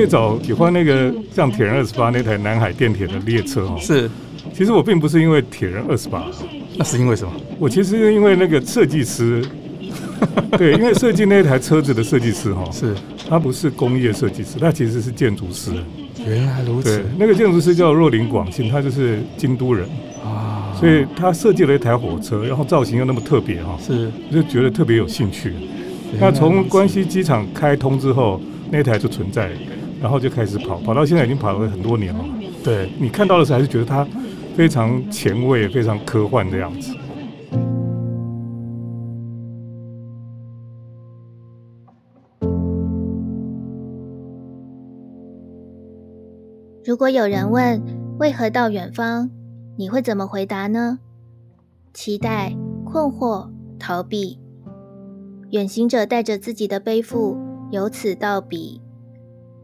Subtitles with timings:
[0.00, 4.10] 最早喜欢那个像铁人二十八那台南海电铁的列车哦，是，
[4.54, 6.24] 其实我并不是因为铁人二十八，
[6.78, 7.30] 那是因为什么？
[7.58, 9.44] 我其实是因为那个设计师，
[10.56, 12.94] 对，因为设计那台车子的设计师哈，是，
[13.28, 15.70] 他不是工业设计师，他其实是建筑师。
[16.26, 19.86] 原来如此，对，那个建筑师叫若林广信，他就是京都人。
[20.24, 25.52] 啊，所以他设计了一台火车，然后造型又那么特别哈，是，就觉得特别有兴趣。
[26.18, 28.40] 那从关西机场开通之后，
[28.72, 29.50] 那台就存在，
[30.00, 32.24] 然后就开始跑，跑到现在已经跑了很多年了。
[32.64, 34.06] 对，你看到的时候还是觉得它
[34.54, 36.94] 非常前卫、非常科幻的样子。
[46.82, 47.80] 如果有人问
[48.18, 49.30] 为何到远方，
[49.76, 50.98] 你会怎么回答呢？
[51.92, 53.48] 期待、困惑、
[53.78, 54.38] 逃避。
[55.50, 57.38] 远行者带着自己的背负，
[57.70, 58.80] 由此到彼，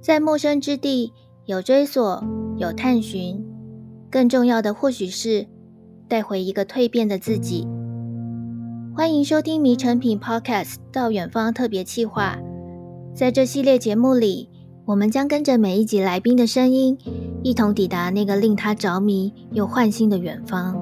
[0.07, 1.13] 在陌生之地
[1.47, 2.23] 有追索，
[2.59, 3.45] 有探寻，
[4.09, 5.49] 更重要的或许是
[6.07, 7.67] 带回一个蜕变的自己。
[8.95, 12.39] 欢迎收听《迷成品 Podcast》到远方特别企划，
[13.17, 14.49] 在这系列节目里，
[14.85, 16.97] 我们将跟着每一集来宾的声音，
[17.43, 20.81] 一同抵达那个令他着迷又幻心的远方。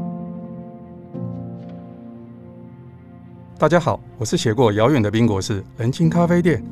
[3.57, 6.63] 大家好，我是写过《遥远的冰果士》《人情咖啡店》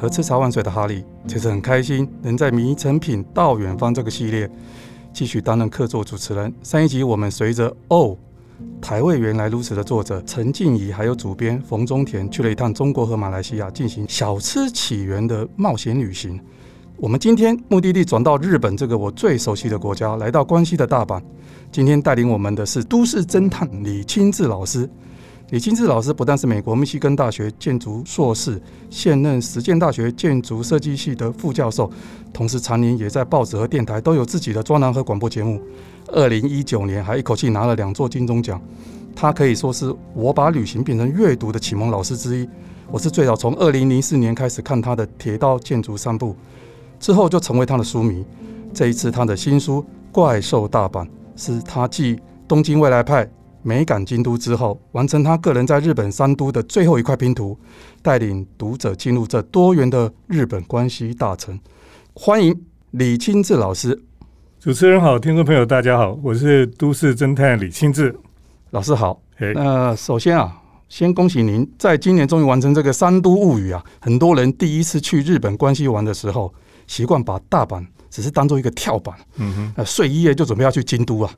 [0.00, 4.50] 和《吃茶万岁》的哈利，其实很开心能在《迷诚品到远方》这个系列
[5.12, 6.50] 继续担任客座主持人。
[6.62, 8.16] 上一集我们随着哦，
[8.80, 16.40] 台味原来如此的作者陈静怡，还有主编冯中田去了一趟中国和马来西亚进行小吃起源的冒险旅行。
[16.96, 21.20] 我们今天目的地转到日本这个我最熟悉的国家，来到关西的大阪。
[21.70, 24.88] 今天带领我们的是都市侦探李清志老师。
[25.50, 31.90] 李金志老师不但是美国密西根大学建筑硕士，现任实践大学建筑设计系的副教授，
[32.32, 35.60] 同时常年也在报纸和电台都有自己的专栏和广播节目。
[36.06, 38.62] 二零一九年还一口气拿了两座金钟奖，
[39.16, 42.48] 他可以说是我把旅行变成阅读的启蒙老师之一。
[42.88, 46.28] 我是最早从二零零四年开始看他的《铁道建筑三部》，
[47.00, 48.24] 之后就成为他的书迷。
[48.72, 49.82] 这一次他的新书
[50.12, 52.14] 《怪兽大阪》是他继
[52.46, 53.24] 《东京未来派》。
[53.62, 57.58] 美感京都之后，完成他个人在日本三都的最后一块拼图，
[58.02, 61.58] 带领读者进入这多元的日本关系大城。
[62.14, 62.58] 欢迎
[62.92, 64.02] 李清志老师。
[64.58, 68.14] 主持人好，听众朋友大家好，我是都市侦探李清志
[68.70, 69.20] 老师好。
[69.54, 70.54] 那首先啊，
[70.88, 73.82] 先恭喜您在今年终于完成这个三都物语啊！
[74.00, 76.52] 很多人第一次去日本关西玩的时候，
[76.86, 81.30] 习惯把大阪只是当做一个跳板，嗯哼，呃，睡一夜就准备要去京都啊。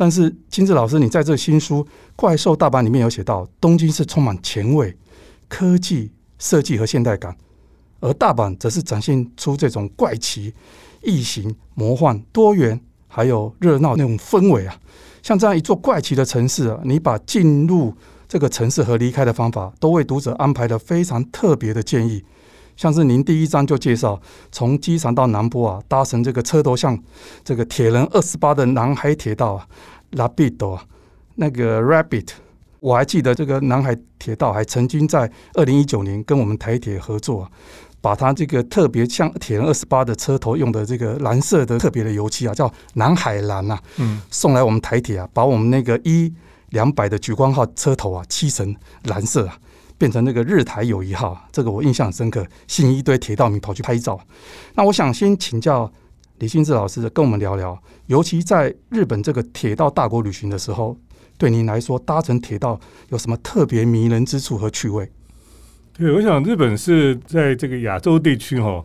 [0.00, 1.82] 但是，金志老师，你在这新书
[2.14, 4.96] 《怪兽大阪》里面有写到，东京是充满前卫、
[5.48, 7.36] 科技、设计和现代感，
[7.98, 10.54] 而大阪则是展现出这种怪奇、
[11.02, 14.78] 异形、魔幻、多元，还有热闹那种氛围啊。
[15.20, 17.92] 像这样一座怪奇的城市啊，你把进入
[18.28, 22.22] 这个城市和离开的方法，都为读者安排了非常特别的建议。
[22.78, 24.20] 像是您第一章就介绍，
[24.52, 26.96] 从机场到南部啊，搭乘这个车头像
[27.42, 29.66] 这个铁人二十八的南海铁道啊，
[30.12, 30.84] 拉比多啊，
[31.34, 32.28] 那个 Rabbit，
[32.78, 37.50] 我还记得这个南海铁道还曾经在二零一九年跟我们台铁合作啊，
[38.00, 46.32] 把它这个特别像铁人二十八的车头用的这个蓝色的特别的油漆啊，叫南海蓝啊，嗯，送来我们台铁啊，把我们那个 E
[46.68, 49.58] 两百的莒光号车头啊漆成蓝色啊。
[49.98, 54.18] 变成那个日台友谊号，这个我印象很深刻，吸引一堆铁道迷跑去拍照。
[54.74, 55.92] 那我想先请教
[56.38, 57.76] 李清志老师跟我们聊聊，
[58.06, 60.96] 尤其在日本这个铁道大国旅行的时候，
[61.36, 62.78] 对您来说搭乘铁道
[63.08, 65.10] 有什么特别迷人之处和趣味？
[65.92, 68.84] 对，我想日本是在这个亚洲地区哈，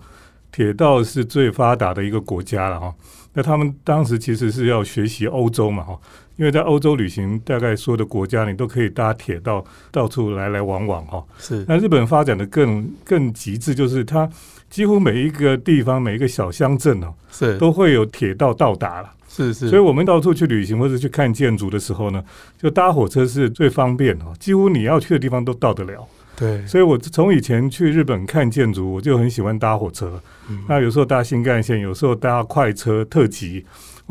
[0.52, 2.96] 铁道是最发达的一个国家了哈。
[3.34, 6.00] 那他们当时其实是要学习欧洲嘛哈。
[6.36, 11.24] 因为在欧洲旅行，大概所有的国家你都可以搭铁道到处来来往往哈。
[11.38, 11.64] 是。
[11.68, 14.28] 那日本发展的更更极致，就是它
[14.70, 19.12] 几乎每一个地方、每一个小乡镇哦，是都会有铁道到达了。
[19.30, 19.70] 是是。
[19.70, 22.24] 所以我们到处去旅行或者去看建筑的时候呢，
[22.58, 26.04] 就搭火车是最方便哦，几乎你要去的地方都到得了。
[26.36, 26.66] 对。
[26.66, 30.20] 所以我从以前去日本看建筑，我就很喜欢搭火车。
[30.50, 30.64] 嗯。
[30.68, 33.64] 那有时候搭新干线，有时候搭快车、特急，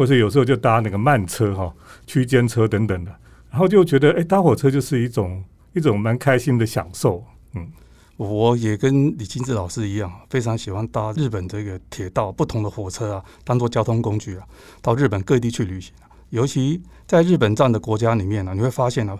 [0.02, 1.72] 或者有时候就搭那个慢车哈。
[2.04, 3.14] 区间车等等的，
[3.48, 7.24] 然后就觉得，哎、搭火车就是一种一种蛮开心的享受。
[7.54, 7.70] 嗯，
[8.16, 14.44] 我也跟李金志老师一样，非常喜欢搭日本这个铁道，不同的火车啊，当做交通工具啊，
[14.82, 15.94] 到日本各地去旅行。
[16.30, 19.16] 尤其在日本这样的国家里面呢、你会发现呢、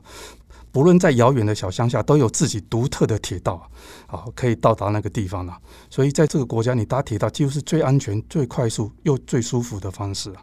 [0.73, 3.71] 不论在遥远的小乡下，都有自己独特的铁道，
[4.09, 5.57] 啊，可以到达那个地方了。
[5.89, 10.43] 所以在这个国家，你搭铁道几乎是最安全、最快速又最舒服的方式啊。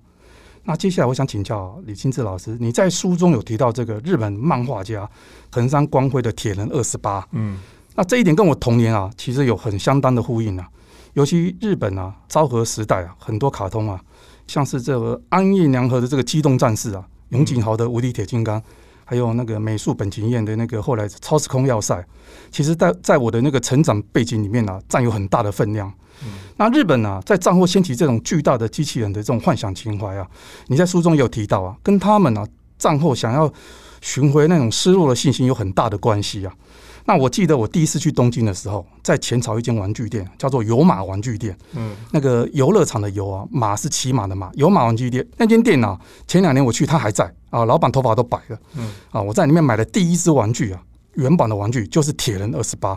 [0.70, 5.10] 那接下来我想请教李清志老师，你在书中有提到这个日本漫画家
[5.52, 7.58] 横山光辉的《铁人二十八》，嗯，
[7.96, 10.70] 那这一点跟我童年啊，其实有很相当的呼应啊。
[11.14, 14.00] 尤其日本啊，昭和时代啊，很多卡通啊，
[14.46, 18.62] 像是这个安彦良和的这个机动战士啊，永井豪的无敌铁金刚。
[19.10, 22.06] 还有那个美术本经验的那个后来超时空要塞，
[22.52, 25.92] 其实，在在我的那个成长背景里面呢、啊，占有很大的分量。
[26.22, 30.28] 嗯、那日本呢、啊，在战后掀起这种巨大的机器人的这种幻想情怀啊，
[30.68, 32.48] 你在书中也有提到啊，跟他们啊
[32.78, 33.52] 战后想要
[34.00, 36.54] 寻回那种失落的信心有很大的关系啊。
[37.10, 41.58] 那我记得我第一次去东京的时候，在前朝一间玩具店，叫做有马玩具店。
[41.76, 44.52] 嗯，那个游乐场的游啊，马是骑马的马。
[44.54, 48.60] 有马玩具店那间店啊，前两年我去，它还在啊，老板头发都白了。
[48.78, 50.80] 嗯，啊，我在里面买的第一只玩具啊，
[51.16, 52.96] 原版的玩具就是铁人二十八。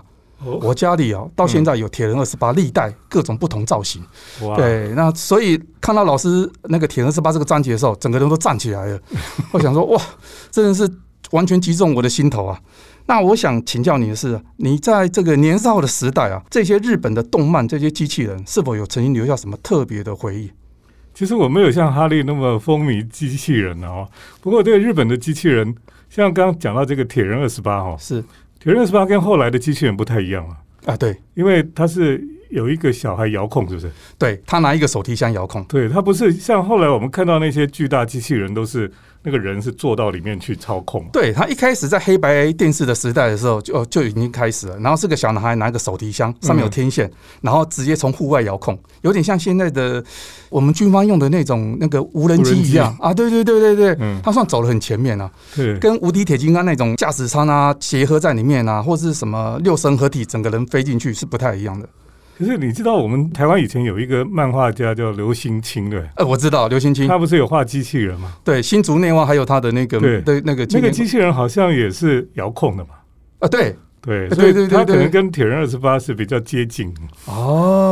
[0.60, 4.02] 我家里啊，到现在有铁人二十八历代各种不同造型。
[4.42, 9.00] 哇，对，那所以看到老师那个铁人二十八这个章节的时候，整个人都站起来了。
[9.52, 10.02] 我想说，哇，
[10.50, 10.86] 真的是
[11.30, 12.60] 完全击中我的心头啊！
[13.06, 20.50] 那我想请教你的是，你在这个年少的时代啊，这些日本的动漫、这些机器人，是否有曾经留下什么特别的回忆？
[21.14, 24.08] 其实我没有像哈利那么风靡机器人哦。
[24.40, 25.74] 不过这个日本的机器人，
[26.08, 28.22] 像刚刚讲到这个铁人二十八哈，是
[28.58, 30.56] 铁人二十八跟后来的机器人不太一样啊。
[30.86, 32.22] 啊，对，因为它是
[32.52, 33.90] 有一个小孩遥控，是不是？
[34.16, 35.64] 对，他拿一个手提箱遥控。
[35.64, 38.90] 对，他不是像后来我们看到那些巨大机器人都是。
[39.24, 41.06] 那个人是坐到里面去操控。
[41.12, 47.08] 对，他一开始在黑白电视的时代的时候就就已经开始了，然后是个小男孩拿个手提箱，上面有天线，
[47.40, 50.02] 然后直接从户外遥控，有点像现在的
[50.50, 53.14] 我们军方用的那种那个无人机一样啊！
[53.14, 55.30] 对对对对对，他算走得很前面啊，
[55.80, 61.88] 跟无敌铁金刚那种驾驶舱啊结合在里面啊，或是什么六神合体，整个人飞进去是不太一样的。
[62.38, 66.02] 可是你知道我们台湾以前有一个漫画家叫刘星清对？
[66.16, 68.32] 呃，我知道刘星清，他不是有画机器人吗？
[68.44, 72.90] 对，新竹内外还有他的那个对的那个那个机器人好像也是遥控的嘛？
[73.40, 73.76] 啊，对。
[74.04, 76.92] 对，所以他可能跟铁人二十八是比较接近
[77.26, 77.91] 哦，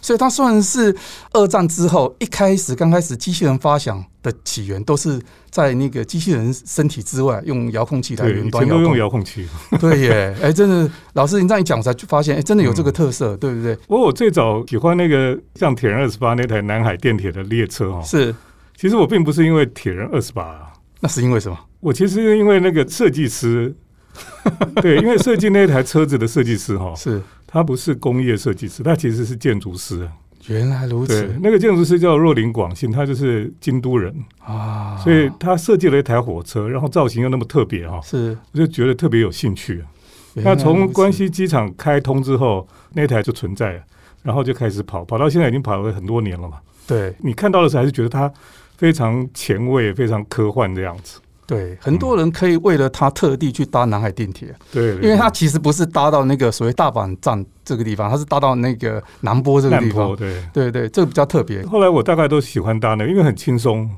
[0.00, 0.94] 所以他算是
[1.32, 5.20] 二战之后一开始刚开始机器人发想的起源，都是
[5.50, 9.46] 在那个机器人身体之外用遥控器来远端遥控，都用遥控器。
[9.80, 13.74] 对耶，哎，真的，老师你这样一讲，我才发现，哎，真的有这个特色，对不对？
[13.86, 18.34] 不过我最早喜欢那个像铁人二十八那台南海电铁的列车哦，是，
[18.76, 21.58] 其实我并不是因为铁人二十八啊，那是因为什么？
[21.80, 23.74] 我其实是因为那个设计师。
[24.80, 30.08] 对，因为设计那台车子的设计师哈，是他不是工业设计师，他其实是建筑师。
[30.48, 39.82] 原来如此，那个建筑师叫若林广信，他就是京都人啊，所以他设计了一台火车，然后造型又那么特别哈，是我就觉得特别有兴趣。
[40.34, 43.82] 那从关西机场开通之后，那台就存在了，
[44.22, 46.58] 然后就开始跑，跑到现在已经跑了很多年了嘛。
[46.86, 48.32] 对，你看到的时候还是觉得它
[48.76, 51.18] 非常前卫、非常科幻的样子。
[51.46, 61.64] 对，很多人可以为了他特地去搭南海电铁，对，因为他其实不是搭到那个所谓大阪站这个地方，他是搭到那个南波这个地方，对，对对，这个比较特别。
[61.66, 63.88] 后来我大概都喜欢搭那个，因为很轻松。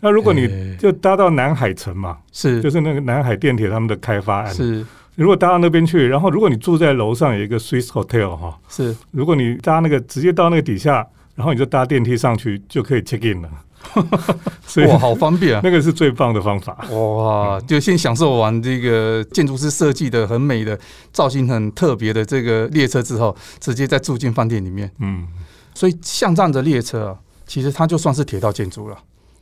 [0.00, 4.84] 那如果你就搭到南海城嘛，是，就是那个南海电铁他们的开发案，是。
[5.16, 8.94] 如果搭到那边去，然后如果你住在楼上有一个 Swiss Hotel 哈，是。
[9.12, 13.48] 如果你搭那个直接到那个底下，然后你就搭电梯上去就可以 check in 了。
[14.88, 15.60] 哇，好方便啊！
[15.62, 16.76] 那个是最棒的方法。
[16.90, 20.78] 哇，就先享受完这个建筑师设计的很美的
[21.12, 24.90] 造型、很特别的这个列车之后，直接再住进饭店里面。
[24.98, 25.26] 嗯，
[25.74, 28.98] 所以像这样的列车啊，其实它就算是铁道建筑了。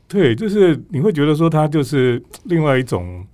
[0.06, 3.24] 对，就是你会觉得说它就是另外一种，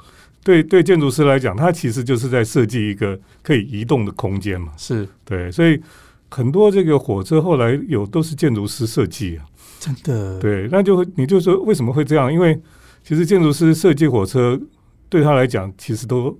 [0.44, 4.72] 对对，建筑师来讲，它其实就是在设计一个可以移动的空间嘛。
[4.76, 5.80] 是对，所以
[6.28, 9.42] 很多这个火车后来有都是建筑师设计啊。
[9.78, 12.32] 真的对，那就会你就说为什么会这样？
[12.32, 12.60] 因为
[13.04, 14.60] 其实建筑师设计火车
[15.08, 16.36] 对他来讲，其实都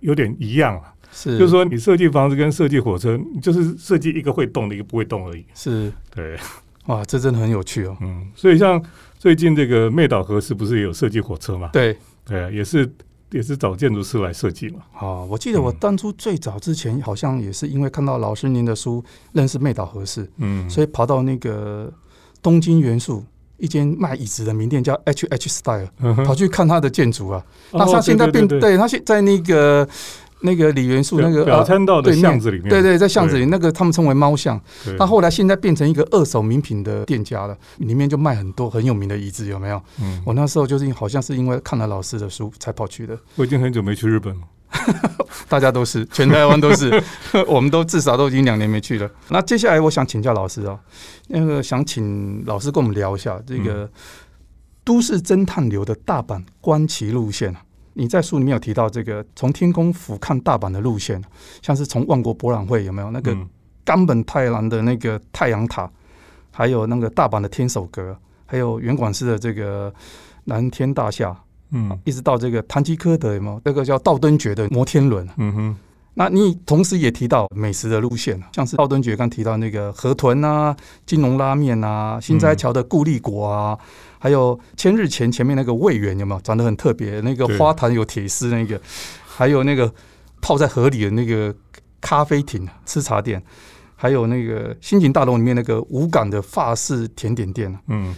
[0.00, 0.94] 有点一样啊。
[1.12, 5.44] 是，就是说你设计房子跟设计火车，你就是设计一个会动的，一个不会动而已。
[5.54, 6.36] 是，对，
[6.86, 7.96] 哇，这真的很有趣哦。
[8.00, 8.82] 嗯，所以像
[9.18, 11.70] 最近这个妹岛核是不是也有设计火车嘛？
[11.72, 12.90] 对，对，也是
[13.30, 14.80] 也是找建筑师来设计嘛。
[15.00, 21.92] 哦，我记得我当初最早之前好像也是因为看到老师您的书，认识妹岛核是，嗯，所以跑到那个。
[22.42, 23.24] 东京元素
[23.56, 25.88] 一间卖椅子的名店叫 H H Style，
[26.24, 27.44] 跑去看他的建筑啊。
[27.72, 29.88] 那他现在变，对他现在那个
[30.40, 34.60] 那个李元素那个表参道的巷子里面，对对，在巷子里，那个他们称为猫巷。
[34.96, 39.82] 他后来现在变成一个二手名品的店家了，里面就卖很多很有名的椅子，有没有？
[40.00, 43.18] 嗯，我那时候就是好像是因为看了老师的书才跑去的。
[43.34, 44.40] 我已经很久没去日本了，
[45.48, 47.02] 大家都是，全台湾都是，
[47.46, 49.10] 我们都至少都已经两年没去了。
[49.28, 50.78] 那接下来我想请教老师哦，
[51.28, 53.90] 那个想请老师跟我们聊一下这个
[54.84, 57.54] 都市侦探流的大阪观奇路线。
[57.94, 61.20] 你在书里面有提到这个从天空俯瞰大阪的路线，
[61.60, 63.36] 像是从万国博览会有没有那个
[63.84, 65.90] 冈本太郎的那个太阳塔，
[66.52, 68.16] 还有那个大阪的天守阁，
[68.46, 69.92] 还有原广司的这个
[70.44, 71.36] 蓝天大厦，
[71.70, 75.28] 嗯，一直到这个唐吉诃德有没有那个叫道顿堀的摩天轮？
[75.36, 75.76] 嗯哼，
[76.14, 80.74] 那你同时也提到美食的路线，像是道顿堀刚提到那个河豚啊、
[81.06, 83.78] 金龙拉面啊、心斋桥的固力果啊。
[84.20, 87.20] 还有千日前前面那个味园有没有长得很特别？
[87.20, 88.80] 那个花坛有铁丝那个，
[89.24, 89.94] 还有那个
[90.40, 91.54] 泡在河里的那个
[92.00, 93.40] 咖啡亭吃茶店，
[93.94, 97.72] 还有那个新景大楼里面那个五感的法式甜点店。
[97.86, 98.12] 嗯，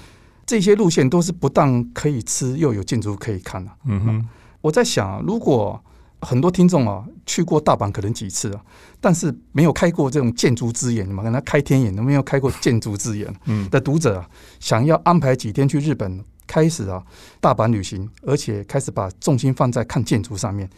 [0.50, 3.70] 这些路线都是不但可以吃，又有建筑可以看的。
[3.84, 4.28] 嗯哼，
[4.60, 5.80] 我在想，如果
[6.22, 8.60] 很多听众啊去过大阪可能几次啊，
[9.00, 13.32] 但是没有开过这种建筑之眼，你们跟他开天眼都没有开过建筑之眼
[13.70, 14.28] 的读者啊，
[14.58, 17.00] 想要安排几天去日本开始啊
[17.40, 20.68] 大阪旅行，而且开始把重心放在看建筑上面，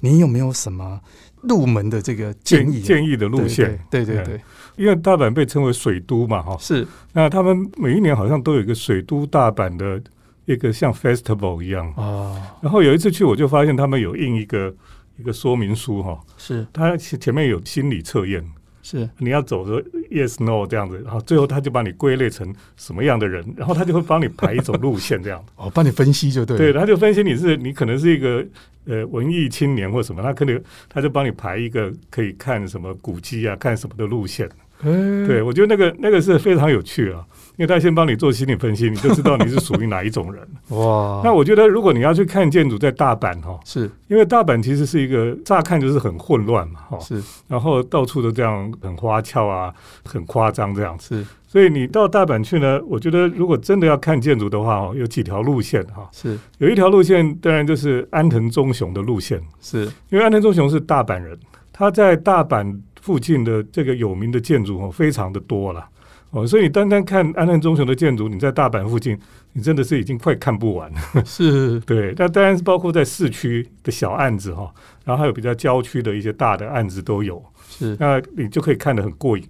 [0.00, 1.00] 你有没有什么
[1.40, 3.78] 入门的这个建议建议的路线？
[3.90, 4.38] 对对对，
[4.76, 6.86] 因为大阪被称为水都嘛，哈，是。
[7.14, 10.02] 那他们每一年好像都有一个水都大阪的。
[10.46, 11.90] 一个像 festival 一样。
[11.92, 14.74] 啊，然后有一次去，我就发现他们有印一个
[15.16, 16.66] 一个说明书哈，是。
[16.70, 18.44] 他前面有心理测验，
[18.84, 19.08] 是。
[19.18, 28.46] 你要走的 yes no 这样子，然后最后他就把你归类成什么样的人，然后他就会帮你排一种路线这样， 哦，帮你分析就对，对，他就分析你是你可能是一个
[28.84, 34.46] 呃文艺青年或什么，他可能他就帮你排一个可以看什么古迹啊，看什么的路线，
[34.82, 37.24] 欸、对我觉得那个那个是非常有趣啊。
[37.56, 40.42] 因为他先帮你做心理分析，你就知道你是属于哪一种人。
[40.76, 41.20] 哇！
[41.22, 47.22] 那我觉得，如果你要去看建筑，在大阪哈，是因为大阪其实是一个乍看就是很混乱嘛，哈，是。
[47.46, 49.72] 然后到处都这样很花俏啊，
[50.04, 51.16] 很夸张这样子。
[51.16, 51.26] 是。
[51.46, 56.08] 所以你到大阪去呢，我觉得如果真的要看建筑的话，哦，有几条路线哈。
[56.12, 56.36] 是。
[56.58, 59.40] 有一条路线，当然就是安藤忠雄的路线。
[59.60, 59.84] 是。
[60.10, 61.38] 因为安藤忠雄是大阪人，
[61.72, 65.86] 他在大阪附近的这个有名的建筑哦，非常的多了。
[66.34, 69.16] 哦，所以你单单看安藤忠雄的建筑，你在大阪附近，
[69.52, 70.98] 你真的是已经快看不完了。
[71.24, 72.12] 是，对。
[72.18, 74.68] 那当然是包括在市区的小案子哈，
[75.04, 77.40] 然后还有比较郊区的一些大的案子都有。
[77.68, 79.44] 是，那你就可以看得很过瘾。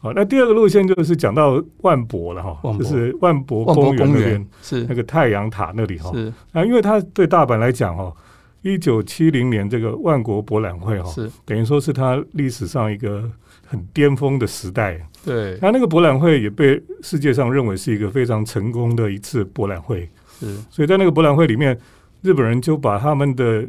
[0.00, 6.12] 好，那第二个路线就是讲到万博了哈，就是万博公园那边，是那个太阳塔那里哈。
[6.12, 8.12] 是，啊，因为它对大阪来讲哈，
[8.60, 13.28] 一九七零年这个万国博览会哈，是等于说是它历史上一个
[13.66, 15.00] 很巅峰的时代。
[15.28, 20.08] 对，他那个博览会也被世界上认为是一个非常成功的一次博览会。
[20.38, 21.78] 是，所以在那个博览会里面，
[22.22, 23.64] 日本人就把他们的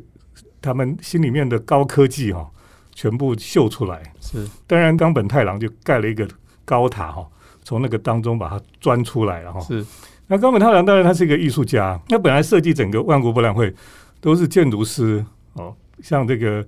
[0.62, 2.48] 他们心里面的高科技哈、哦，
[2.94, 4.02] 全部秀出来。
[4.20, 6.28] 是，当然冈本太郎就盖了一个
[6.66, 7.28] 高塔哈、哦，
[7.64, 9.60] 从那个当中把它钻出来了哈。
[9.60, 9.86] 是，
[10.28, 13.74] 那冈本太郎当然他是一个艺术家，那本来设计整个万国博览会
[14.20, 15.24] 都是建筑师
[15.54, 16.66] 哦，像这个。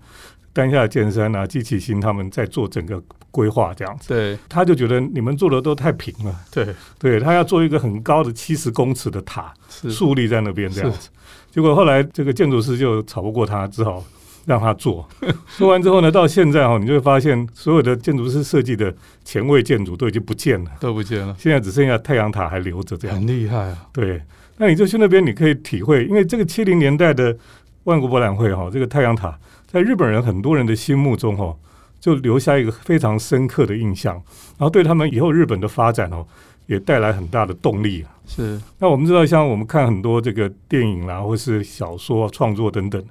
[0.53, 6.67] 丹下健三啊，机器新他们在做整个规划这样子，对，他就觉得你们做的都太平了，对，
[6.99, 9.53] 对他要做一个很高的七十公尺的塔，
[9.89, 11.09] 竖立在那边这样子。
[11.49, 14.03] 结果后来这个建筑师就吵不过他，只好
[14.45, 15.07] 让他做。
[15.57, 21.35] 做完之后呢，到现在哈，你就会发现所有的建筑师设计的前卫建筑都已经不见了，都不见了。
[21.39, 23.87] 现在只剩下太阳塔还留着，这样很厉害啊。
[23.93, 24.21] 对，
[24.57, 27.37] 那你就去那边，你可以体会，因为这个七零年代的
[27.83, 29.37] 万国博览会哈，这个太阳塔。
[29.67, 31.55] 在日本人很多人的心目中，哦，
[32.01, 34.15] 就留下一个非常深刻的印象，
[34.57, 36.25] 然后对他们以后日本的发展，哦，
[36.65, 38.03] 也带来很大的动力。
[38.25, 38.59] 是。
[38.79, 43.01] 那我们知道，像我们看很多这个电影啦，或是小说创作等等，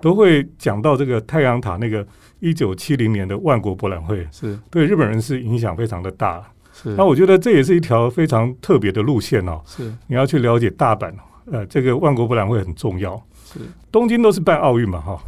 [0.00, 2.06] 都会讲到这个太阳塔那个
[2.38, 6.40] 一九七零年的万国博览会，是对日本人是影响非常的大。
[6.72, 6.90] 是。
[6.90, 9.60] 那我觉得这也是一条非常特别的路线哦。
[9.66, 9.92] 是。
[10.06, 11.12] 你要去了解大阪，
[11.50, 13.20] 呃，这个万国博览会很重要。
[13.44, 13.58] 是。
[13.90, 15.18] 东京都是办奥运嘛，哈。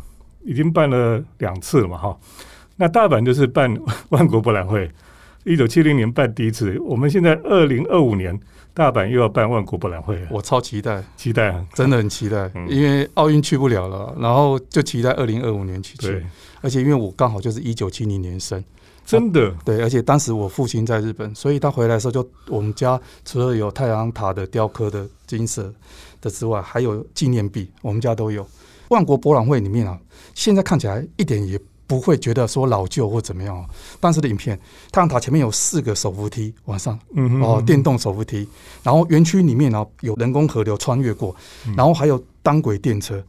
[0.45, 2.17] 已经办了两次了嘛，哈，
[2.79, 3.77] 那大阪就是办
[4.09, 4.91] 万国博览会，
[5.45, 8.39] 一九七零年办第一次，我们现在二零二五年
[8.73, 11.49] 大阪又要办万国博览会，我超期待，期待？
[11.49, 16.25] 啊，真的很期待，嗯、因为奥运去不了了，然后就期待二零二五年去去，
[16.61, 18.63] 而且因为我刚好就是一九七零年生，
[19.05, 25.75] 真的，对，而且当时我父亲在日本，所以他回来的时候就我们家除了有太阳塔的雕刻的金色
[26.21, 28.47] 的之外，还有纪念币，我们家都有。
[28.91, 29.99] 万国博览会里面啊，
[30.35, 33.69] 现在看起来一点也不会觉得说老旧或怎么样。
[33.99, 34.57] 当时的影片，
[34.93, 36.97] 太阳塔前面有四个手扶梯，往上，
[37.43, 38.47] 哦，电动手扶梯，
[38.85, 41.35] 然后园区里面呢有人工河流穿越过，
[41.77, 43.21] 然后还有单轨电车。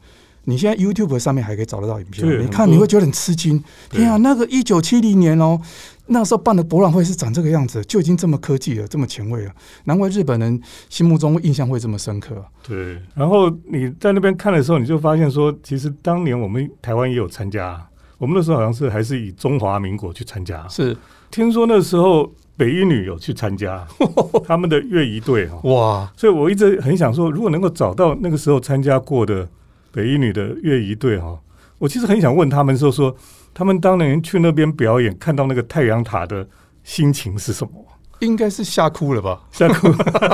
[0.45, 3.63] 你现在 YouTube 上面还可以找得到影片，你看你会觉得很吃惊。
[3.91, 5.59] 天啊，那个一九七零年哦，
[6.07, 9.51] 那时候办的博览会是长这个样子，就已经这么科技了，这么前卫了，
[9.83, 12.43] 难怪日本人心目中印象会这么深刻。
[12.67, 17.87] 对，然后你在那边看的时候，你就发现说，其实当年我们台湾也有参加，
[18.19, 20.67] 我们那时候好像是还是以中华民国去参加。
[20.67, 20.95] 是，
[21.31, 23.83] 听说那时候北一女有去参加
[24.45, 26.11] 他们的乐仪队哈，哇！
[26.15, 29.49] 所以我一直很想说，如果能够找到那个时候参加过的。
[29.91, 31.39] 北一女的乐仪队哈，
[31.79, 33.13] 我其实很想问他们说说，
[33.55, 36.47] 他们当年去那边表演，看到那个太阳塔的
[36.83, 37.71] 心情是什么？
[38.19, 39.41] 应该是吓哭了吧？
[39.51, 39.88] 吓哭！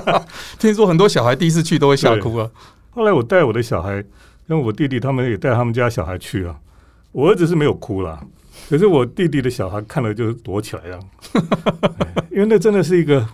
[0.59, 2.51] 听说很多小孩第一次去都会吓哭啊。
[2.89, 3.95] 后来我带我的小孩，
[4.47, 6.59] 因为我弟弟他们也带他们家小孩去啊。
[7.15, 8.21] 我儿子是没有哭啦，
[8.67, 10.99] 可是我弟弟的小孩看了就躲起来了，
[12.29, 13.25] 因为那真的是一个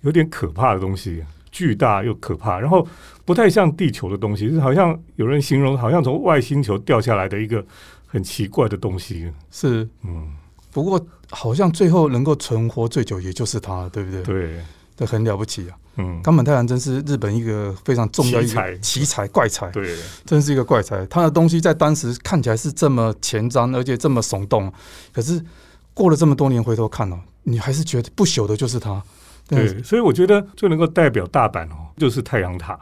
[0.00, 1.22] 有点可怕的东西。
[1.50, 2.86] 巨大又可怕，然后
[3.24, 7.64] 不太像地球的东西，是好像有人形容，好像从外星球掉下来的一个
[8.06, 9.32] 很奇怪的东西。
[9.50, 10.28] 是，嗯，
[10.70, 14.22] 不过好像最后能够存活最久，也就是它，对不对？
[14.22, 14.60] 对，
[14.94, 15.76] 这很了不起啊。
[15.98, 19.68] 嗯，冈本太郎真是日本一个非常重要的奇才，奇才怪才。
[19.72, 21.04] 对，真是一个怪才。
[21.06, 24.72] 他的东西在当时看起来是这么前瞻，而且这么耸动，
[25.12, 25.44] 可是
[25.92, 29.02] 过了这么多年回头看哦，你还是觉得不朽的就是他。
[29.48, 32.78] 对，所以我觉得最能够代表大阪哦，就是太阳塔。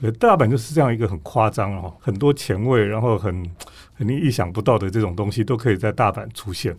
[0.00, 3.48] 对，大阪就是这样一个很夸张哦，很多前卫，然后很
[3.94, 6.76] 很你意想不到的这种东西都可以在大阪出现。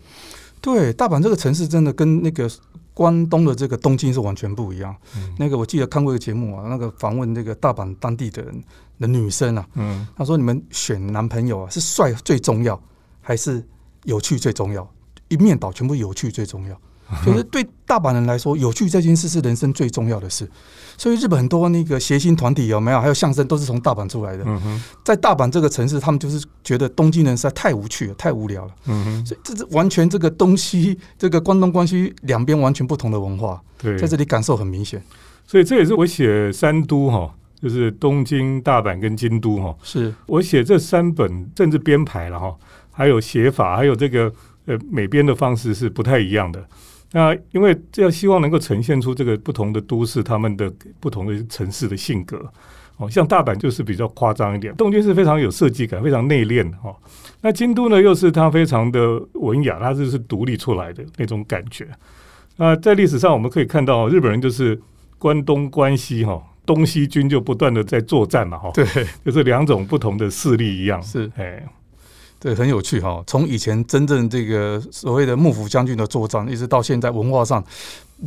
[0.60, 2.50] 对，大阪这个城市真的跟那个
[2.94, 4.96] 关东的这个东京是完全不一样。
[5.16, 8.64] 嗯、那个我记得看过一个节目啊，那个访问那个大阪当地的人
[9.00, 12.80] 的女生啊，嗯，她说你们选男朋友啊，是帅最重要，
[13.22, 13.64] 还是
[14.04, 14.88] 有趣最重要？
[15.30, 16.80] 一面倒全部有趣最重要。
[17.25, 20.50] 就是对大阪人来说，有趣这件事是人生最重要的事。
[20.96, 23.01] 所以日本很多那个谐星团体有没有？
[23.01, 24.46] 还有相声都是从大阪出来的。
[25.03, 28.72] 在大阪这个城市，他们就是觉得东京人实在太无趣了，太无聊了。
[29.25, 33.59] 所以这是完全这个东西，这个关东关西两边完全不同的文化。
[33.79, 35.01] 对，在这里感受很明显。
[35.48, 39.75] 所以这也是我写三都哈，就是东京、大阪跟京都哈。
[39.81, 42.55] 是我写这三本政治编排了哈，
[42.92, 44.31] 还有写法，还有这个
[44.68, 46.64] 呃美编的方式是不太一样的。
[47.16, 52.44] 那因为这样希望能够呈现出这个不同的都市，他们的不同的城市的性格，
[52.98, 56.92] 哦，像大阪就是比较夸张一点，东京是非常有设计感，非常内敛哈。
[57.42, 61.88] 那京都呢，又是它非常的文雅，它就是独立出来的那种感觉。
[62.58, 64.82] 那在历史上我们可以看到，日本人就是
[65.20, 68.86] 关东关西哈，东西军就不断的在作战嘛哈，对，
[69.24, 71.64] 就是两种不同的势力一样，是哎。
[72.44, 73.24] 对，很有趣哈。
[73.25, 77.64] 从以前真正这个所谓的幕府将军的作战，一直到现在文化上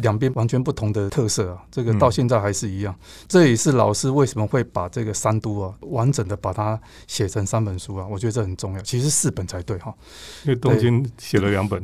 [0.01, 2.95] 两边完全不同的特色啊，这个到现在还是一样。
[2.95, 8.07] 嗯、这也是老师为什么会把这个三都啊完整的把它写成三本书啊？
[8.11, 8.81] 我觉得这很重要。
[8.83, 9.95] 其实四本才对哈，
[10.45, 11.83] 因为东京写了两本。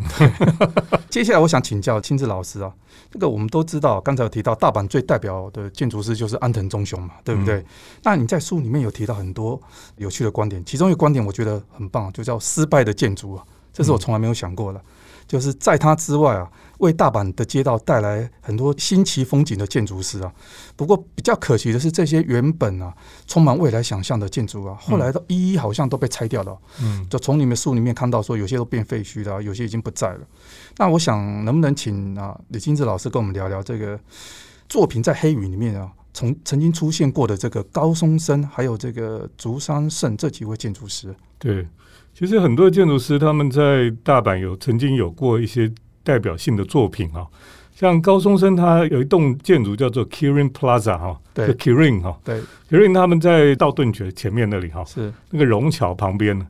[1.11, 2.73] 接下来我想请教亲自老师啊。
[3.11, 7.57] 这个我们都知道，刚才有提到大阪最代表的建筑师就是安藤忠雄嘛，对不对？
[7.57, 7.65] 嗯、
[8.03, 9.61] 那你在书里面有提到很多
[9.97, 14.79] 有趣的观点，其中一个观点我觉得很棒，就叫失败的建筑啊，这是我从来没有想过的。
[14.79, 14.85] 嗯、
[15.33, 20.31] 就是在他之外啊，为大阪的街道带来很多新奇风景的建筑师啊。
[20.77, 22.95] 不过比较可惜的是，这些原本啊
[23.27, 26.55] 充满未来想象的建筑啊，后来都一一好像都被拆掉了。
[26.83, 30.21] 嗯，就从你们书里面看到说，有些都变废墟了，有些已经不在了。
[30.77, 33.99] 那我想，能不能请啊李金志老师跟我们聊聊这个
[34.69, 41.15] 作品在黑雨里面啊，从曾经出现过的这个高松生，还有这个竹山胜这几位建筑师？
[41.39, 41.67] 对，
[42.15, 45.71] 其实很多建筑师他们在大阪有曾经有过一些
[46.05, 47.27] 代表性的作品啊，
[47.75, 56.47] 像高松生他有一栋建筑叫做 Kirin Plaza 哈，对，Kirin 哈，对，Kirin 他们在道顿崛前面那里哈，是那个虹桥旁边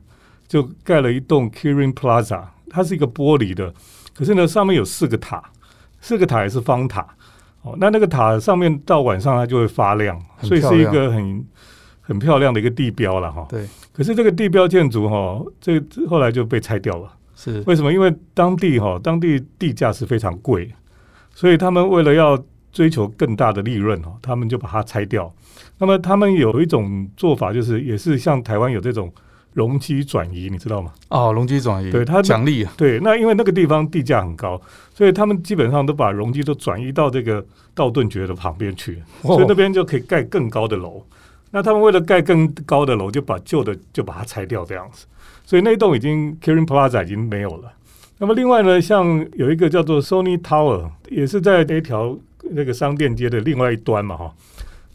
[0.47, 3.73] 就盖了一栋 Kirin Plaza，它是一个玻璃的。
[4.13, 5.41] 可是呢，上面有四个塔，
[6.01, 7.07] 四个塔也是方塔
[7.61, 7.75] 哦。
[7.79, 11.45] 那那个塔上面到晚上它就会发亮，所以是一个很
[12.01, 13.47] 很漂亮的一个地标了哈。
[13.49, 13.65] 对。
[13.93, 17.13] 可是这个地标建筑哈，这后来就被拆掉了。
[17.35, 17.93] 是为什么？
[17.93, 20.69] 因为当地哈，当地地价是非常贵，
[21.33, 22.37] 所以他们为了要
[22.71, 25.33] 追求更大的利润哈，他们就把它拆掉。
[25.77, 29.11] 那么他们有一种做法，就是也是像台湾有这种。
[29.53, 30.91] 容积转移，你知道吗？
[31.09, 34.59] 哦，容积转移，对它奖励啊，对，那因为那个地方地价很高，
[34.95, 41.05] 所以他们基本上都把容积都转移到这个道顿崛的旁边去，哦、所以那边就可以盖更高的楼。
[41.55, 45.05] 那他们为了盖更高的楼，就把旧的就把它拆掉这样子。
[45.45, 47.71] 所以那栋已经 Kirin Plaza 已经没有了。
[48.17, 52.17] 那么另外呢，像有一个叫做 Sony Tower，也是在那条
[52.49, 54.33] 那个商店街的另外一端嘛，哈。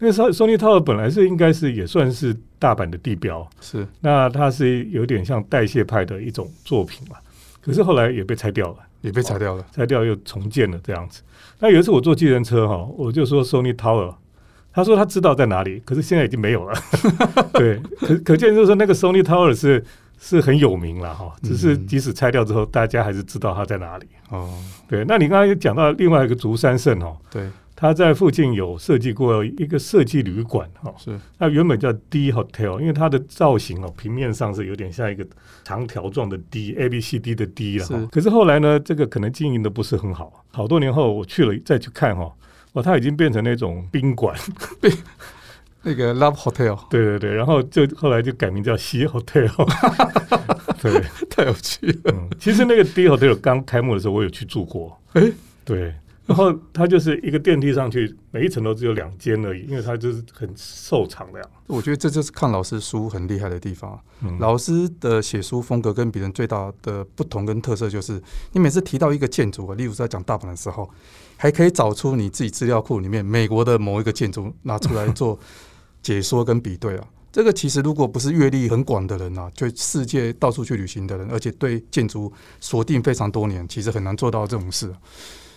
[0.01, 3.87] 那 Sony Tower 本来是应该是也算是大阪的地标，是。
[4.01, 7.17] 那它是有点像代谢派的一种作品嘛，
[7.61, 11.23] 可是后来也被拆掉了，也被拆掉了，拆掉又重建了这样子。
[11.61, 14.15] 那有一次我坐计程车哈，我就说 Sony Tower，
[14.73, 16.75] 他说他知道在哪里，可是现在已经没有了。
[17.55, 19.85] 对，可可见就是说那个 Sony Tower 是。
[20.21, 24.07] 是很有名了哈，只是即使拆掉之后，大家还是知道它在哪里。
[24.31, 24.53] 哦，
[24.89, 35.25] 对，那你刚刚又讲到另外一个竹山胜哦，对，他在附近有设计过一个设计旅馆哈，是，那原本叫 D Hotel，因为它的造型哦，平面上是有点像一个
[35.63, 38.07] 长条状的 D，A B C D 的 D 了，是。
[38.09, 42.33] 可是后来呢，这个可能经营的不是很好，好多年后我去了再去看哈，哦，
[42.83, 44.39] 它已经变成那种宾馆。
[45.83, 49.49] 那个 Love Hotel，对对对，然后就后来就改名叫西 Hotel，
[50.83, 52.13] 对，太有趣了。
[52.13, 55.01] 嗯，其实那个 D Hotel 刚开幕的时候，我有去住过。
[55.13, 55.33] 哎、欸，
[55.65, 55.95] 对，
[56.27, 61.47] 然后它就是一个电梯上去，每一层都只有两间而已，因为它就是很瘦长的呀。
[61.69, 63.99] 我觉得这就是看老师书很厉害的地方。
[64.23, 68.21] 嗯、老师的写书风格跟别人最大的不同跟特色，就是
[68.53, 70.91] 你每次提到一个建筑，例如在讲大阪的时候，
[71.39, 75.39] 还可以找出你自己资料库里面美国的某一个建筑拿出来做。
[76.01, 84.95] 解说跟比对啊， 这个其实如果不是阅历很广的人啊，就世界到处去旅行的人，而且对建筑锁定非常多年，其实很难做到这种事。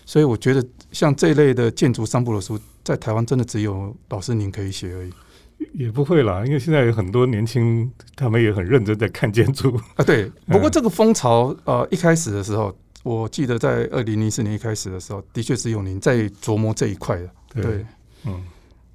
[0.04, 5.12] 所以我觉得像这类的建筑三部的书，在台湾真的只有老师您可以写而已。
[5.76, 10.04] 也不会啦，因为现在有很多年轻，他们也很认真在看建筑啊。
[10.04, 17.30] 对， 不过这个风潮呃一开始的时候，我记得在二零零四年一开始的时候，的确是有您在琢磨这一块的。
[17.54, 17.86] 对，对
[18.26, 18.44] 嗯。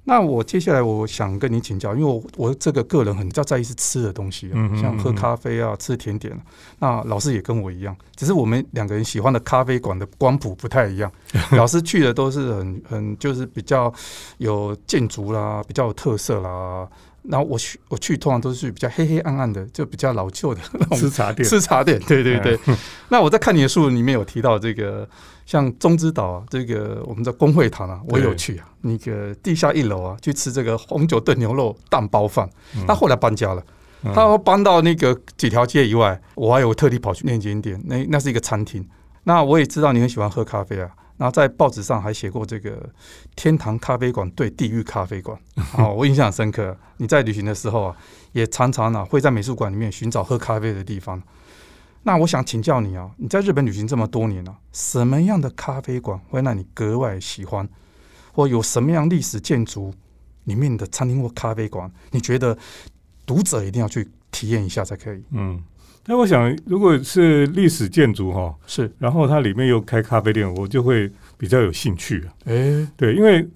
[0.09, 6.33] 那我接下来我想跟你请教，因为我我这个个人很比较在意是吃的东西，嗯、像喝咖啡啊、吃甜点。
[6.79, 11.11] 那老师也跟我一样，只是我们两个人喜欢的咖啡馆的光谱不太一样。
[11.51, 13.93] 老师去的都是很很就是比较
[14.37, 16.87] 有建筑啦，比较有特色啦。
[17.29, 21.47] 然后我去我去通常都是比较黑黑暗暗的，就比较老旧的那种 吃茶店。
[21.47, 22.57] 吃茶店，对对对。
[23.09, 25.07] 那我在看你的书里面有提到这个。
[25.47, 32.49] 像中之岛啊这个我们的公会堂啊，我有去啊，那个地下一楼啊，去吃这个红酒炖牛肉蛋包饭。
[32.85, 33.63] 他后来搬家了，
[34.13, 38.85] 他搬到那个几条街以外，我还有特地跑去那间店，那那是一个餐厅。
[39.23, 42.89] 那我也知道你很喜欢喝咖啡啊，然后在报纸上还写过这个
[43.35, 45.37] 天堂咖啡馆对地狱咖啡馆，
[45.77, 46.77] 哦，我印象很深刻。
[46.97, 47.97] 你在旅行的时候啊，
[48.31, 51.21] 也常常啊会在美术馆里面寻找喝咖啡的地方。
[52.03, 57.67] 那我想请教你啊，你在日本旅行这么多年了，什么样的咖啡馆会让你格外喜欢？
[58.31, 59.93] 或有什么样历史建筑
[60.43, 62.57] 里面的餐厅或咖啡馆，你觉得
[63.25, 65.23] 读者一定要去体验一下才可以？
[65.31, 65.59] 嗯，
[66.05, 72.23] 那我想，如果是历史建筑哈，是，然后它里面又开咖啡店，我就会比较有兴趣。
[72.45, 73.47] 哎、欸，对，因为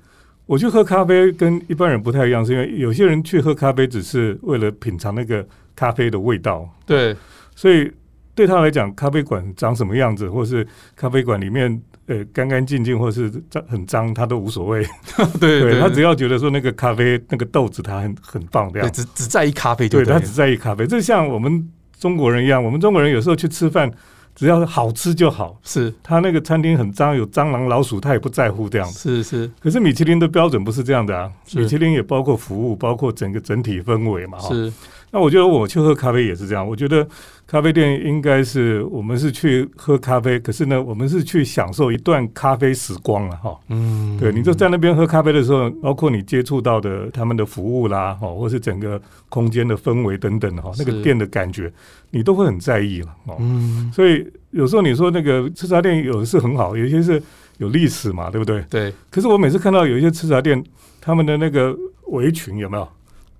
[0.47, 6.67] 我去喝咖啡跟一般人不太一样，是因为有些人去喝咖啡只是为了品尝那个咖啡的味道。
[6.85, 7.15] 对，
[7.55, 7.91] 所以。
[8.33, 10.65] 对他来讲，咖啡馆长什么样子，或是
[10.95, 11.79] 咖啡馆里面
[12.11, 14.85] 呃干干净净，或是脏很脏，他都无所谓。
[15.39, 18.91] 对，对，对，他只要觉得说那个咖啡那个豆子他很很棒，这样。
[18.91, 20.85] 只只在意咖啡就对，对他只在意咖啡。
[20.85, 21.65] 这像我们
[21.97, 23.89] 中国人一样，我们中国人有时候去吃饭，
[24.35, 25.57] 只要好吃就好。
[25.63, 28.87] 是他那个餐厅很脏，有蟑螂老鼠，他也不在乎这样。
[28.91, 29.49] 是是。
[29.61, 34.37] 可是米其林的标准不是这样的啊，米其林也包括服务，包括整个整体氛围嘛。
[34.39, 34.71] 是。
[35.13, 37.07] 那我觉得我去喝咖啡也是这样，我觉得。
[37.51, 43.59] 咖啡店应该是我们是去喝咖啡，可是呢，我们是去享受一段咖啡时光了哈。
[43.67, 51.69] 嗯，对，你就在那边喝咖啡的时候，包括你接触到的他们的服务啦，哈，或是整个空间的氛围等等哈，那个店的感觉，
[52.11, 53.13] 你都会很在意了。
[53.37, 57.21] 嗯，所以有时候你说那个吃茶店有的是很好，有些是
[57.57, 58.63] 有历史嘛，对不对？
[58.69, 58.93] 对。
[59.09, 60.63] 可是我每次看到有一些吃茶店，
[61.01, 61.77] 他们的那个
[62.11, 62.87] 围裙有没有？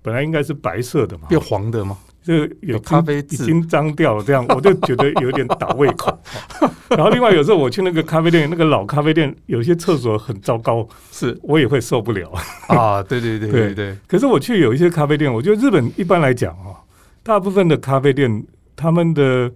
[0.02, 1.96] 本来应该是白色的嘛，变黄的吗？
[2.22, 6.16] 就有，有咖啡已经脏掉了，这样我就觉得有点倒胃口。
[6.90, 12.30] 然后另外有时候我去那个咖啡店，那个老咖啡店有些厕所很糟糕，是我也会受不了
[12.68, 13.02] 啊。
[13.02, 16.78] 对对对对对，可是我去有一些咖啡店，我觉得日本一般来讲啊，
[17.22, 18.44] 大部分的咖啡店
[18.76, 19.50] 他们的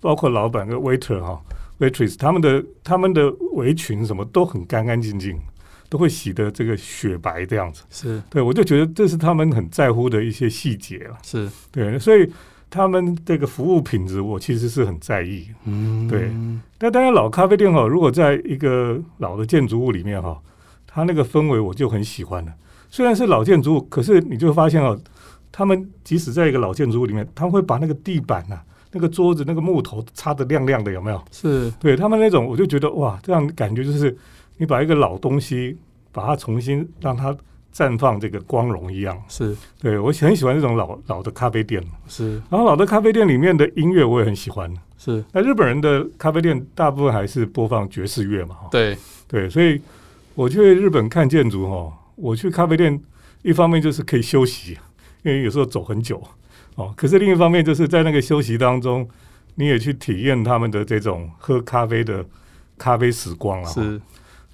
[0.00, 1.40] 包括老板跟 waiter 哈
[1.78, 5.38] waitress，他们的他们的围裙什么都很干干净净。
[5.88, 8.22] 都会洗得这个雪白这样子，是。
[8.28, 11.48] 对，我就觉得这是他们很在乎的一些细节了，是。
[11.70, 12.30] 对，所以
[12.68, 16.30] 他们这个服务品质我其实是很在意，嗯，对。
[16.78, 20.38] 但当然老咖啡店哈，如果在一个老的建筑物里面哈，
[20.86, 22.52] 它那个氛围我就很喜欢了。
[22.90, 24.98] 虽然是老建筑物，可是你就会发现哦，
[25.52, 31.22] 他们即使在一个老建筑物里面，他们会把那个地板呐、啊、那个桌子、那个木头擦得亮亮的，有没有？
[31.30, 31.70] 是。
[31.78, 34.16] 对他们那种，我就觉得哇，这样感觉就是
[34.56, 35.76] 你把一个老东西，
[36.12, 37.36] 把它重新让它
[37.74, 39.22] 绽放这个光荣一样。
[39.28, 41.82] 是对我很喜欢这种老老的咖啡店。
[42.08, 44.72] 是，然后老的咖啡店里面的音乐我也很喜欢。
[44.98, 48.56] 是，那日本人的咖啡店大部分还是播放爵士乐嘛？
[48.70, 48.96] 对
[49.28, 49.80] 对，所以
[50.34, 52.98] 我去日本看建筑哈，我去咖啡店，
[53.42, 54.78] 一方面就是可以休息，
[55.22, 56.22] 因为有时候走很久
[56.76, 56.94] 哦。
[56.96, 59.06] 可是另一方面就是在那个休息当中，
[59.56, 62.24] 你也去体验他们的这种喝咖啡的
[62.78, 63.68] 咖啡时光啊。
[63.68, 64.00] 是，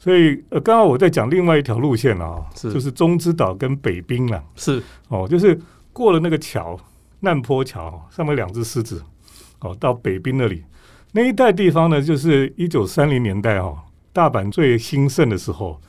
[0.03, 4.43] 所以呃，刚刚我在讲另外一条路线啊，是就是中之岛跟北滨了。
[4.57, 5.57] 是哦，就是
[5.93, 6.77] 过了那个桥，
[7.21, 9.01] 难坡桥上面两只狮子。
[9.61, 10.65] 哦，到北滨那里
[11.13, 13.79] 那一带地方呢，就是一九三零年代哈、哦，
[14.13, 15.81] 大阪最兴盛的时候。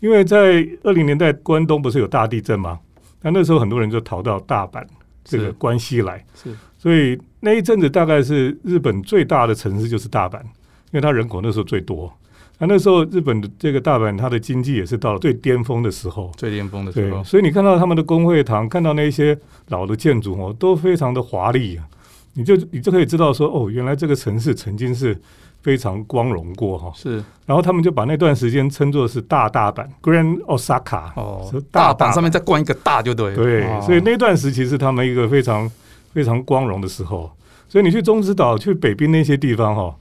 [0.00, 2.78] 因为在二零年代关东不是有大地震吗？
[3.22, 4.84] 那那时候很多人就逃到大阪
[5.24, 12.12] 这个关西来，是，是，所以那一阵子大概是日本最大的城市就是大阪，因为它人口那时候最多。
[12.62, 17.22] 那那时候日本的这个大阪，它的经济也是到了最巅峰的时候，最巅峰的时候。
[17.24, 19.36] 所以你看到他们的工会堂，看到那些
[19.70, 21.80] 老的建筑哦，都非常的华丽。
[22.34, 25.20] 你就你就可以知道说哦，原来这个城市曾经是
[25.60, 26.92] 非常光荣过哈。
[26.94, 31.10] 是，然后他们就把那段时间称作是大大阪 （Grand Osaka）。
[31.16, 33.34] 哦，大阪上面再冠一个大就对。
[33.34, 35.68] 对，哦、所以那段时期是他们一个非常
[36.12, 37.28] 非常光荣的时候。
[37.68, 39.92] 所以你去中之岛、去北滨那些地方哈，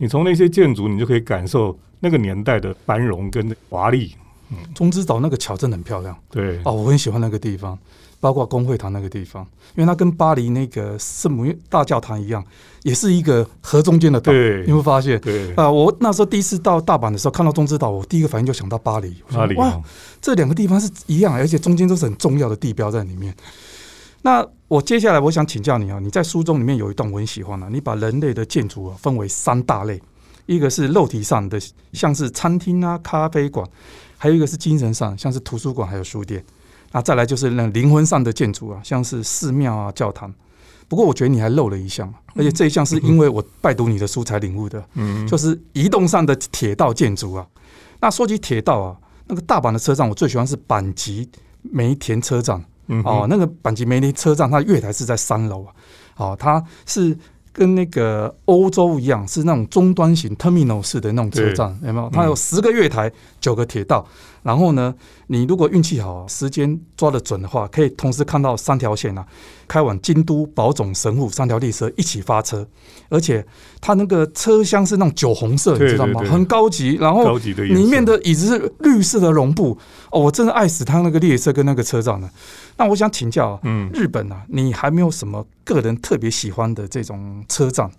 [0.00, 4.14] 你从那些建筑，你就可以感受那个年代的繁荣跟华丽。
[4.50, 6.16] 嗯，中之岛那个桥真的很漂亮。
[6.30, 7.78] 对，哦，我很喜欢那个地方。
[8.22, 9.42] 包括公会堂那个地方，
[9.74, 12.44] 因为它跟巴黎那个圣母大教堂一样，
[12.82, 14.30] 也是一个河中间的岛。
[14.30, 19.16] 对，你会发现，对啊、呃，我那时候第一次到大阪的时候，看到中之岛，我第一个反应就想到巴黎。
[19.32, 19.80] 巴黎，哇，
[20.20, 23.34] 这两个地方是一样，而且中间都是很重要的地标在里面。
[24.22, 30.00] 那我接下来我想请教你啊，你在书中里面有一段我很喜欢啊，你把人类的建筑啊分为三大类，
[30.46, 31.58] 一个是肉体上的，
[31.92, 33.66] 像是餐厅啊、咖啡馆，
[34.18, 36.44] 还有一个是精神上，像是图书馆还有书店。
[36.92, 40.32] 那再来就是那灵魂上的建筑啊，像是寺庙啊、教堂。
[40.88, 47.46] 不过我觉得你还漏了一项，而且这一项是因为我拜读你的书才领悟的，嗯，就是移动上的铁道建筑啊。
[48.00, 48.96] 那说起铁道啊，
[49.28, 51.28] 那个大阪的车站我最喜欢是阪急
[51.62, 52.64] 梅田车站，
[53.04, 55.72] 哦，那个阪急梅林车站它的月台是在三楼啊，
[56.16, 57.16] 哦，它是。
[57.52, 62.08] 跟那个欧洲一样，是那种终端型 terminal 式的那种车站，有没有？
[62.10, 64.06] 它有十个月台，九个铁道。
[64.42, 64.94] 然后呢，
[65.26, 69.26] 你如果运气好，时间抓得准的话，可以同时看到三条线啊，
[69.66, 72.66] 开往京都、宝冢、神户三条列车一起发车。
[73.10, 73.44] 而且
[73.80, 76.22] 它那个车厢是那种酒红色，你知道吗？
[76.22, 76.94] 很高级。
[76.94, 79.76] 然后里面的椅子是绿色的绒布。
[80.10, 82.30] 哦，我真的爱死它那个列车跟那个车站了。
[82.80, 87.90] 那我想请教，嗯，日本啊，你还没有什么个人特别喜欢的这种车站？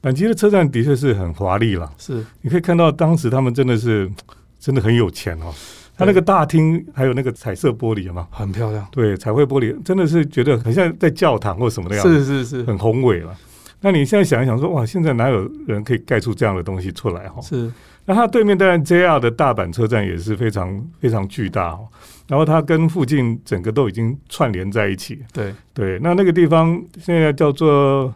[0.00, 4.10] 阪急的车站的确是很华丽了，是，你可以看到当时他们真的是
[4.58, 5.52] 真的很有钱哦。
[5.98, 8.88] 他那个大厅还有那个彩色玻璃嘛，很漂亮。
[8.90, 13.36] 对，彩绘玻璃真的是觉得很像在教堂或什么的样子，是是是，很宏伟了。
[13.82, 17.38] 那你现在想一想说，哇，现在哪有人可以盖出这样的东西出来哈？
[17.42, 17.70] 是。
[18.06, 21.86] 那它对面当然 JR 的大阪车站也是非常非常巨大哦。
[22.30, 25.18] 然后它跟附近整个都已经串联在一起。
[25.32, 28.14] 对对，那那个地方现在叫做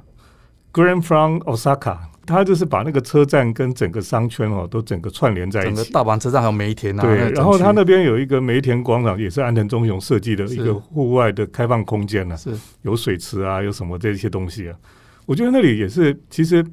[0.73, 5.75] Grand Front Osaka，它就是把那个车站跟整个商圈哦都整个串联在一起。
[5.75, 7.03] 整个大阪车站还有梅田啊。
[7.03, 12.39] 对，然后它那边有一个梅田广场，也是安藤忠雄设计的一个户外的开放空间呢、啊。
[12.39, 14.77] 是，有水池啊，有什么这些东西啊？
[15.27, 16.65] 我觉得那里也是，其实。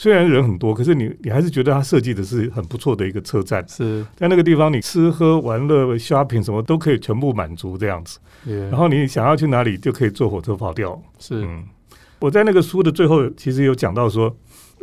[0.00, 3.62] 虽然人很多，可是你你还是觉得它设计的是很不错的一个车站。
[3.68, 8.18] 是在那个地方，你吃喝玩乐、shopping 什么都可以全部满足这样子。
[8.70, 10.98] 然后你想要去哪里就可以坐火车跑掉。
[11.18, 11.62] 是，嗯，
[12.18, 14.34] 我在那个书的最后其实有讲到说，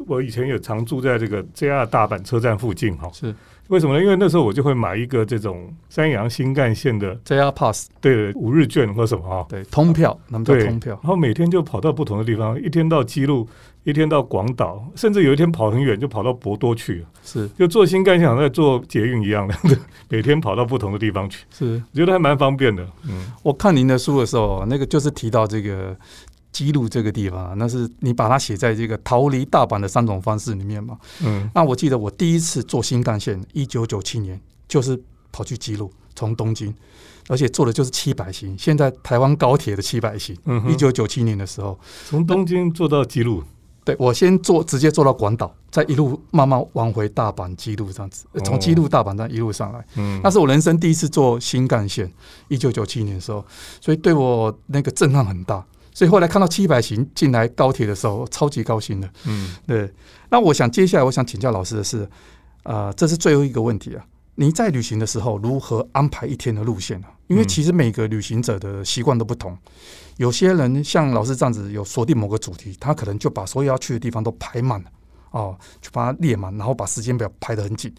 [0.06, 3.10] 我以前也常住在这个 JR 大阪车站附近哈。
[3.12, 3.34] 是。
[3.69, 4.01] 为什么呢？
[4.01, 10.93] 因为那时候我就会买一个这种山阳新干线的 JR Pass，对，五日券或什么啊，对，通票，那么叫通票。
[11.03, 13.45] 然后每天就跑到不同的地方，一天到姬路，
[13.88, 17.06] 一天到广岛，甚至有一天跑很远，就跑到博多去。
[17.23, 19.56] 是，就坐新干线好像在坐捷运一样的，
[20.10, 21.45] 每天跑到不同的地方去。
[21.50, 22.86] 是，我觉得还蛮方便的。
[23.08, 25.95] 嗯，我看您的书的时候，那个就是提到这个。
[26.50, 30.97] 姬路这个地方，那是你把它写在这个逃离大阪的三种方式里面嘛？
[31.23, 35.00] 嗯，那我记得我第一次坐新干线，一九九七年，就是
[35.32, 36.73] 跑去姬路，从东京，
[37.28, 40.36] 而且坐的就是七百型，现在台湾高铁的七百型。
[40.45, 43.43] 嗯，一九九七年的时候，从东京坐到姬路，
[43.88, 49.86] 对，我先坐，直接坐到广岛，再一路慢慢往回大阪、基路这样子，从基路、大阪这样一路上来。
[49.95, 52.12] 嗯，那是我人生第一次坐新干线，
[52.50, 53.45] 一九九七年的时候，
[53.80, 55.65] 所以对我那个震撼很大。
[55.93, 59.10] 所以后来看到七百型进来高铁的时候，超级高兴的。
[59.23, 59.89] 嗯，对。
[60.30, 62.04] 那我想接下来我想请教老师的是，
[62.63, 64.06] 啊、呃，这是最后一个问题啊。
[64.36, 67.08] 你在旅行的时候如何安排一天的路线呢？
[67.28, 69.58] 因为其实每个旅行者的习惯都不同，
[70.17, 74.89] 有些人像老师这样子有锁定某个主题，他可能就把所有要去的地方都排满了，
[75.32, 77.93] 哦，就把它列满，然后把时间表排得很紧。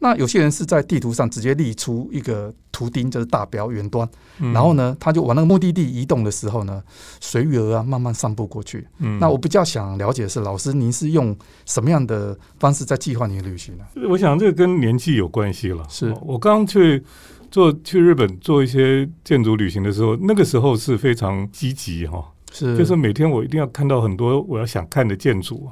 [0.00, 6.80] 那有些人是在地图上直接立出一个图钉，就是大标远端，嗯、然后呢，他就往那个目的地移动的时候呢，
[7.20, 8.86] 随遇而安，慢慢散步过去。
[8.98, 13.84] 嗯，那我比较想了解的是，老师您是用什么样的方式在计划你的旅行呢？
[14.08, 15.84] 我想这个跟年纪有关系了。
[15.88, 17.02] 是我刚去
[17.50, 25.68] 做去日本做一些建筑旅行的时候，那个时候是非常积极哈，是就是每天我一定要看到很多我要想看的建筑，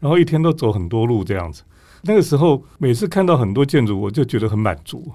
[0.00, 1.62] 然后一天都走很多路这样子。
[2.02, 5.12] 那个时候，每次看到很多建筑，我就觉得很满足，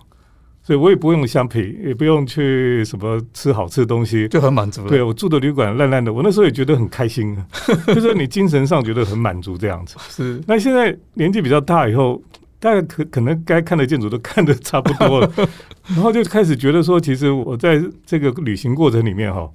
[0.62, 4.88] 所以我也不用相陪，也不用去什么吃好吃的东西，就很满足。
[4.88, 7.36] 对，我住的旅馆烂烂的，我那时候也觉得很开心，
[7.88, 9.95] 就是你精神上觉得很满足这样子。
[10.10, 10.41] 是。
[10.47, 12.21] 那现在年纪比较大以后。
[12.65, 15.32] 大概可可能该看的建筑都看的差不多了，
[15.93, 19.47] 然后就开始觉得说，其实我在这个旅行过程里面哈，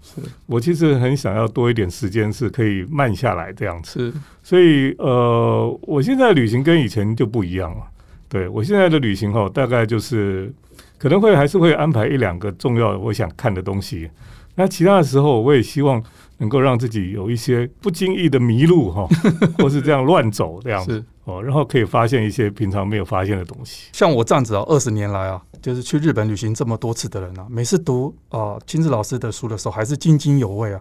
[0.47, 4.15] 我其实很想要多一点时间是可以慢下来这样子。
[4.45, 7.83] 所以呃，我现在旅行跟以前就不一样了。
[8.29, 10.53] 对，我现在的旅行哈，大概就是
[10.97, 14.09] 可能会还是会安排一两个重要我想看的东西，
[14.55, 16.01] 那其他的时候我也希望
[16.39, 19.09] 能够让自己有一些不经意的迷路哈，
[19.59, 21.05] 或是这样乱走这样子。
[21.31, 23.89] 哦，然后可以发现一些平常没有发现的东西。
[23.93, 30.81] 像我这样子啊，二十年来啊，就是去日本旅行这么多次的人啊，每次读啊金子老师的书的时候，还是津津有味啊。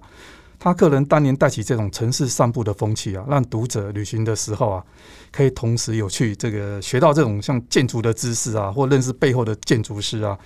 [0.57, 4.83] 他个人当年带起这种城市散步的风气啊，让读者旅行的时候啊，
[5.31, 10.37] 可以同时有去这个学到这种像建筑的知识啊，或认识背后的建筑师啊。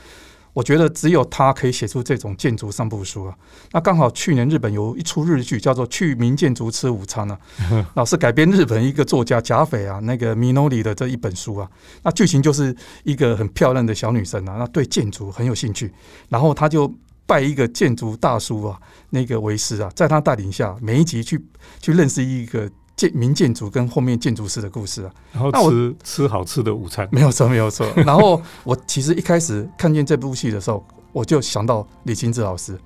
[0.53, 3.35] 我觉得只有他可以写出这种建筑三部书啊。
[3.71, 7.39] 那刚好去年日本有一出日剧叫做《去名建筑吃午餐》啊，
[7.95, 11.69] 老是改编日本一个作家甲斐啊那个米诺里的这一本书啊。
[12.03, 15.91] 那剧情就是一个很漂亮的小女生啊，那对建筑很有兴趣，
[16.29, 16.93] 然后他就
[17.25, 21.43] 拜一个建筑大叔啊那个为师啊，在他带领下，每一集去
[21.81, 22.69] 去认识一个。
[22.95, 27.87] 建民建筑跟后面建筑师的故事啊，然后吃我吃好吃的午餐，没有错，没有错。
[28.05, 32.77] 然后我其实一开始看见这部戏的时候，我就想到李清志老师。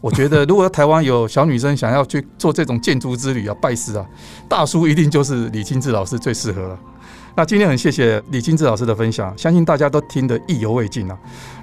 [0.00, 4.04] 我觉得如果台湾有小女生想要去做这种建筑之旅啊，拜师啊，
[4.48, 6.78] 大叔一定就是李清志老师最适合了。
[7.36, 11.16] 那今天很谢谢李清志老师的分享，相信大家都听得意犹未尽啊。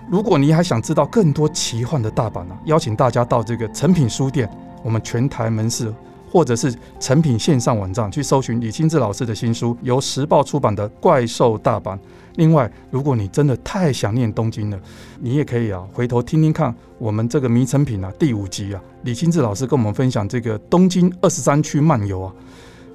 [0.09, 4.49] 如果你还想知道更多奇幻的大阪呢、啊，邀请大家到这个诚品书店，
[4.83, 5.93] 我们全台门市。
[6.29, 11.95] 或者是成品线上网站去搜寻李清志老师的新书，由时报出版的《怪兽大阪》。
[12.35, 14.79] 另外，如果你真的太想念东京了，
[15.19, 22.33] 你也可以啊回头听听看我们这个迷成品啊第五集啊，李清志老师跟我们分享这个东京二十三区漫游啊，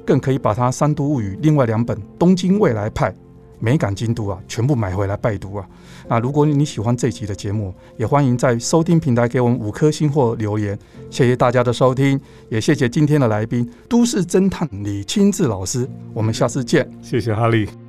[0.07, 3.11] 更可以把它《三都物语》另外两本《东京未来派》。
[3.59, 5.67] 美感精度啊，全部买回来拜读啊！
[6.09, 10.79] 那如果你喜欢这集的节目，也欢迎在收听平台给我们五颗星或留言。
[11.11, 15.89] 谢谢大家的收听，也谢谢今天的来宾都市侦探李清志老师。
[16.13, 17.84] 我们下次见，谢谢哈利。